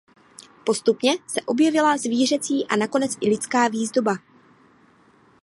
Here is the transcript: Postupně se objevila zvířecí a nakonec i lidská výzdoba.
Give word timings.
Postupně 0.63 1.11
se 1.27 1.41
objevila 1.41 1.97
zvířecí 1.97 2.65
a 2.67 2.75
nakonec 2.75 3.11
i 3.21 3.29
lidská 3.29 3.67
výzdoba. 3.67 4.17